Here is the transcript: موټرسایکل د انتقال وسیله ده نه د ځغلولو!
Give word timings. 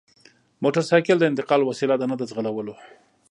موټرسایکل 0.63 1.17
د 1.19 1.23
انتقال 1.31 1.61
وسیله 1.65 1.95
ده 2.01 2.05
نه 2.11 2.15
د 2.19 2.21
ځغلولو! 2.29 2.75